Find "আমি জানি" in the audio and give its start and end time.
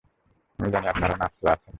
0.59-0.87